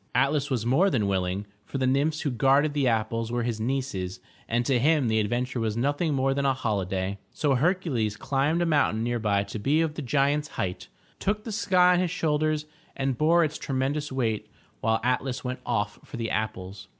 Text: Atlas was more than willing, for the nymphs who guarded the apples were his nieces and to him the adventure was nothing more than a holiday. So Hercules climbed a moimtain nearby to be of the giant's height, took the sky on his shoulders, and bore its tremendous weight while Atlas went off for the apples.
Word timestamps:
Atlas 0.15 0.49
was 0.49 0.65
more 0.65 0.89
than 0.89 1.05
willing, 1.05 1.45
for 1.63 1.77
the 1.77 1.85
nymphs 1.85 2.21
who 2.21 2.31
guarded 2.31 2.73
the 2.73 2.87
apples 2.87 3.31
were 3.31 3.43
his 3.43 3.59
nieces 3.59 4.19
and 4.49 4.65
to 4.65 4.79
him 4.79 5.07
the 5.09 5.19
adventure 5.19 5.59
was 5.59 5.77
nothing 5.77 6.15
more 6.15 6.33
than 6.33 6.43
a 6.43 6.55
holiday. 6.55 7.19
So 7.33 7.53
Hercules 7.53 8.17
climbed 8.17 8.63
a 8.63 8.65
moimtain 8.65 9.03
nearby 9.03 9.43
to 9.43 9.59
be 9.59 9.79
of 9.81 9.93
the 9.93 10.01
giant's 10.01 10.47
height, 10.57 10.87
took 11.19 11.43
the 11.43 11.51
sky 11.51 11.93
on 11.93 11.99
his 11.99 12.09
shoulders, 12.09 12.65
and 12.97 13.15
bore 13.15 13.43
its 13.43 13.59
tremendous 13.59 14.11
weight 14.11 14.49
while 14.79 14.99
Atlas 15.03 15.43
went 15.43 15.59
off 15.67 15.99
for 16.03 16.17
the 16.17 16.31
apples. 16.31 16.87